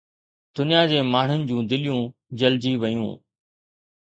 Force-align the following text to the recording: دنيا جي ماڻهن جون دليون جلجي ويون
دنيا 0.59 0.79
جي 0.93 1.01
ماڻهن 1.09 1.45
جون 1.51 1.69
دليون 1.75 2.01
جلجي 2.45 2.73
ويون 2.85 3.13